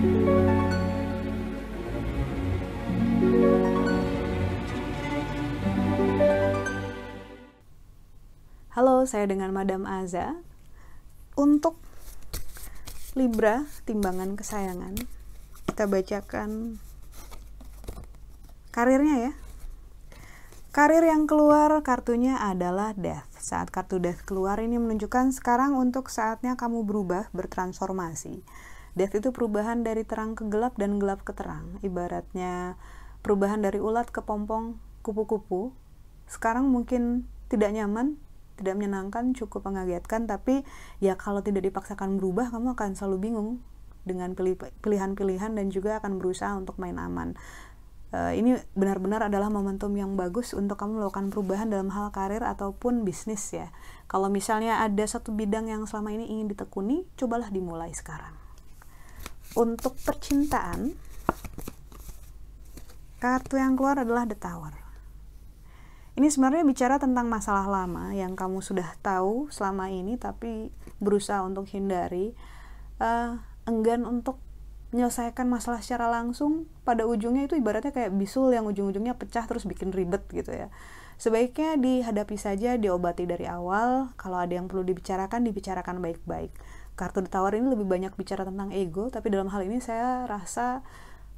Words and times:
Halo, 0.00 0.24
saya 9.04 9.28
dengan 9.28 9.52
Madam 9.52 9.84
Aza. 9.84 10.40
Untuk 11.36 11.76
Libra, 13.12 13.68
timbangan 13.84 14.40
kesayangan, 14.40 14.96
kita 15.68 15.84
bacakan 15.84 16.80
karirnya 18.72 19.28
ya. 19.28 19.32
Karir 20.72 21.04
yang 21.04 21.28
keluar 21.28 21.76
kartunya 21.84 22.40
adalah 22.40 22.96
Death. 22.96 23.28
Saat 23.36 23.68
kartu 23.68 24.00
Death 24.00 24.24
keluar 24.24 24.64
ini 24.64 24.80
menunjukkan 24.80 25.36
sekarang 25.36 25.76
untuk 25.76 26.08
saatnya 26.08 26.56
kamu 26.56 26.88
berubah, 26.88 27.28
bertransformasi. 27.36 28.40
Death 28.98 29.14
itu 29.14 29.30
perubahan 29.30 29.86
dari 29.86 30.02
terang 30.02 30.34
ke 30.34 30.46
gelap 30.50 30.74
dan 30.74 30.98
gelap 30.98 31.22
ke 31.22 31.30
terang. 31.30 31.78
Ibaratnya 31.80 32.74
perubahan 33.22 33.62
dari 33.62 33.78
ulat 33.78 34.10
ke 34.10 34.20
pompong, 34.24 34.80
kupu-kupu. 35.06 35.70
Sekarang 36.26 36.70
mungkin 36.70 37.26
tidak 37.50 37.74
nyaman, 37.74 38.18
tidak 38.58 38.76
menyenangkan, 38.76 39.32
cukup 39.32 39.66
mengagetkan, 39.66 40.28
tapi 40.28 40.62
ya 40.98 41.16
kalau 41.16 41.40
tidak 41.40 41.64
dipaksakan 41.66 42.20
berubah, 42.20 42.52
kamu 42.52 42.74
akan 42.76 42.94
selalu 42.98 43.30
bingung 43.30 43.48
dengan 44.04 44.32
pilihan-pilihan 44.80 45.52
dan 45.54 45.66
juga 45.68 46.00
akan 46.00 46.20
berusaha 46.20 46.52
untuk 46.56 46.76
main 46.80 46.96
aman. 46.96 47.36
Uh, 48.10 48.34
ini 48.34 48.58
benar-benar 48.74 49.30
adalah 49.30 49.46
momentum 49.46 49.94
yang 49.94 50.18
bagus 50.18 50.50
untuk 50.50 50.74
kamu 50.82 50.98
melakukan 50.98 51.30
perubahan 51.30 51.70
dalam 51.70 51.94
hal 51.94 52.10
karir 52.10 52.42
ataupun 52.42 53.06
bisnis 53.06 53.54
ya. 53.54 53.70
Kalau 54.10 54.26
misalnya 54.26 54.82
ada 54.82 55.06
satu 55.06 55.30
bidang 55.30 55.70
yang 55.70 55.86
selama 55.86 56.10
ini 56.10 56.26
ingin 56.26 56.50
ditekuni, 56.50 57.06
cobalah 57.14 57.54
dimulai 57.54 57.94
sekarang. 57.94 58.49
Untuk 59.58 59.98
percintaan, 60.06 60.94
kartu 63.18 63.58
yang 63.58 63.74
keluar 63.74 63.98
adalah 63.98 64.22
The 64.22 64.38
Tower. 64.38 64.74
Ini 66.14 66.30
sebenarnya 66.30 66.62
bicara 66.62 67.02
tentang 67.02 67.26
masalah 67.26 67.66
lama 67.66 68.14
yang 68.14 68.38
kamu 68.38 68.62
sudah 68.62 68.86
tahu 69.02 69.50
selama 69.50 69.90
ini 69.90 70.14
tapi 70.20 70.70
berusaha 71.02 71.42
untuk 71.42 71.66
hindari 71.66 72.36
uh, 73.02 73.40
enggan 73.66 74.06
untuk 74.06 74.38
menyelesaikan 74.94 75.50
masalah 75.50 75.82
secara 75.82 76.06
langsung. 76.06 76.70
Pada 76.86 77.02
ujungnya 77.06 77.50
itu 77.50 77.58
ibaratnya 77.58 77.90
kayak 77.90 78.14
bisul 78.14 78.54
yang 78.54 78.70
ujung-ujungnya 78.70 79.18
pecah 79.18 79.50
terus 79.50 79.66
bikin 79.66 79.90
ribet 79.90 80.22
gitu 80.30 80.50
ya. 80.50 80.70
Sebaiknya 81.18 81.74
dihadapi 81.74 82.38
saja 82.38 82.78
diobati 82.78 83.26
dari 83.26 83.50
awal. 83.50 84.14
Kalau 84.14 84.38
ada 84.38 84.54
yang 84.54 84.70
perlu 84.70 84.86
dibicarakan 84.86 85.42
dibicarakan 85.42 85.98
baik-baik 85.98 86.54
kartu 87.00 87.24
ditawar 87.24 87.56
ini 87.56 87.72
lebih 87.72 87.88
banyak 87.88 88.12
bicara 88.12 88.44
tentang 88.44 88.68
ego 88.76 89.08
tapi 89.08 89.32
dalam 89.32 89.48
hal 89.48 89.64
ini 89.64 89.80
saya 89.80 90.28
rasa 90.28 90.84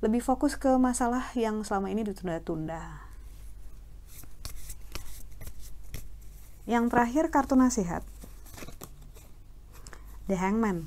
lebih 0.00 0.24
fokus 0.24 0.56
ke 0.56 0.80
masalah 0.80 1.28
yang 1.36 1.60
selama 1.60 1.92
ini 1.92 2.00
ditunda-tunda 2.08 3.10
Yang 6.70 6.94
terakhir 6.94 7.24
kartu 7.34 7.58
nasihat. 7.58 8.06
The 10.30 10.38
Hangman. 10.38 10.86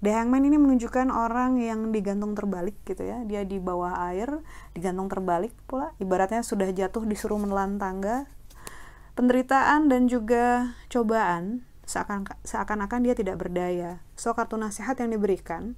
The 0.00 0.16
Hangman 0.16 0.48
ini 0.48 0.56
menunjukkan 0.56 1.12
orang 1.12 1.60
yang 1.60 1.92
digantung 1.92 2.32
terbalik 2.32 2.72
gitu 2.88 3.04
ya. 3.04 3.20
Dia 3.28 3.44
di 3.44 3.60
bawah 3.60 4.00
air, 4.08 4.40
digantung 4.72 5.12
terbalik 5.12 5.52
pula. 5.68 5.92
Ibaratnya 6.00 6.40
sudah 6.40 6.72
jatuh 6.72 7.04
disuruh 7.04 7.36
menelan 7.36 7.76
tangga. 7.76 8.24
Penderitaan 9.12 9.92
dan 9.92 10.08
juga 10.08 10.72
cobaan 10.88 11.68
seakan-akan 12.46 13.00
dia 13.02 13.18
tidak 13.18 13.42
berdaya. 13.42 13.98
So 14.14 14.32
kartu 14.38 14.54
nasihat 14.54 14.94
yang 15.02 15.10
diberikan 15.10 15.74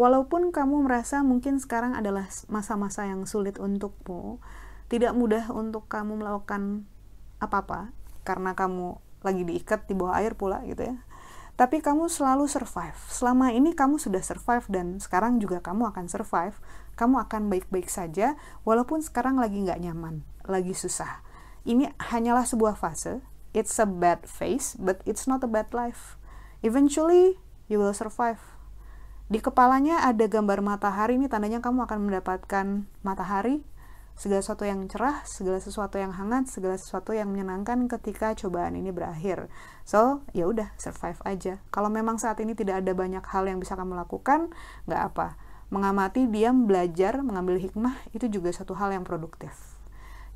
Walaupun 0.00 0.56
kamu 0.56 0.88
merasa 0.88 1.20
mungkin 1.20 1.60
sekarang 1.60 1.92
adalah 1.92 2.24
masa-masa 2.48 3.04
yang 3.04 3.28
sulit 3.28 3.60
untukmu, 3.60 4.40
tidak 4.88 5.12
mudah 5.12 5.52
untuk 5.52 5.84
kamu 5.84 6.24
melakukan 6.24 6.88
apa-apa 7.44 7.92
karena 8.24 8.56
kamu 8.56 8.96
lagi 9.20 9.44
diikat 9.44 9.84
di 9.84 9.94
bawah 9.94 10.16
air 10.16 10.32
pula 10.32 10.64
gitu 10.64 10.88
ya. 10.88 10.96
Tapi 11.60 11.84
kamu 11.84 12.08
selalu 12.08 12.48
survive. 12.48 12.96
Selama 13.12 13.52
ini 13.52 13.76
kamu 13.76 14.00
sudah 14.00 14.24
survive 14.24 14.64
dan 14.72 14.96
sekarang 14.96 15.36
juga 15.36 15.60
kamu 15.60 15.92
akan 15.92 16.08
survive. 16.08 16.56
Kamu 16.96 17.20
akan 17.28 17.52
baik-baik 17.52 17.92
saja 17.92 18.40
walaupun 18.64 19.04
sekarang 19.04 19.36
lagi 19.36 19.60
nggak 19.60 19.80
nyaman 19.84 20.24
lagi 20.48 20.72
susah. 20.72 21.20
Ini 21.68 21.92
hanyalah 22.00 22.48
sebuah 22.48 22.80
fase 22.80 23.20
it's 23.52 23.76
a 23.80 23.88
bad 23.88 24.24
phase 24.24 24.76
but 24.80 25.00
it's 25.08 25.24
not 25.28 25.44
a 25.44 25.50
bad 25.50 25.70
life 25.72 26.16
eventually 26.60 27.40
you 27.68 27.80
will 27.80 27.94
survive 27.94 28.40
di 29.32 29.40
kepalanya 29.40 30.04
ada 30.04 30.28
gambar 30.28 30.60
matahari 30.60 31.16
ini 31.16 31.24
tandanya 31.30 31.64
kamu 31.64 31.88
akan 31.88 32.04
mendapatkan 32.04 32.84
matahari 33.00 33.64
segala 34.12 34.44
sesuatu 34.44 34.64
yang 34.68 34.84
cerah, 34.86 35.24
segala 35.24 35.58
sesuatu 35.58 35.96
yang 35.96 36.12
hangat, 36.12 36.52
segala 36.52 36.76
sesuatu 36.76 37.16
yang 37.16 37.32
menyenangkan 37.32 37.88
ketika 37.88 38.36
cobaan 38.36 38.76
ini 38.76 38.92
berakhir. 38.92 39.48
So, 39.88 40.22
ya 40.36 40.46
udah 40.48 40.76
survive 40.76 41.18
aja. 41.24 41.64
Kalau 41.72 41.88
memang 41.88 42.20
saat 42.20 42.38
ini 42.44 42.52
tidak 42.52 42.84
ada 42.84 42.92
banyak 42.92 43.24
hal 43.24 43.48
yang 43.48 43.58
bisa 43.58 43.72
kamu 43.74 43.96
lakukan, 43.96 44.52
nggak 44.84 45.02
apa. 45.12 45.40
Mengamati, 45.72 46.28
diam, 46.28 46.68
belajar, 46.68 47.24
mengambil 47.24 47.56
hikmah 47.56 47.96
itu 48.12 48.28
juga 48.28 48.52
satu 48.52 48.76
hal 48.76 48.92
yang 48.92 49.08
produktif. 49.08 49.71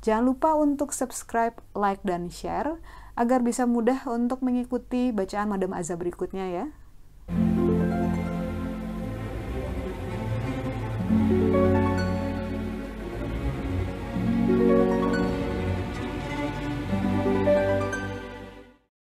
Jangan 0.05 0.23
lupa 0.29 0.53
untuk 0.53 0.93
subscribe, 0.93 1.57
like, 1.73 2.01
dan 2.05 2.29
share 2.29 2.77
agar 3.17 3.41
bisa 3.41 3.65
mudah 3.65 4.05
untuk 4.05 4.45
mengikuti 4.45 5.09
bacaan 5.09 5.49
Madam 5.49 5.73
Azza 5.73 5.97
berikutnya 5.97 6.45
ya. 6.53 6.65